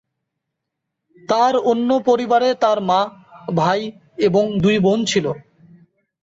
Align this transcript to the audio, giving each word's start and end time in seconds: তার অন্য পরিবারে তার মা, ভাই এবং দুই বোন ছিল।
তার 1.29 1.53
অন্য 1.71 1.89
পরিবারে 2.05 2.49
তার 2.63 2.77
মা, 2.81 2.99
ভাই 3.55 3.81
এবং 4.19 4.43
দুই 4.63 4.77
বোন 4.79 4.99
ছিল। 5.05 5.25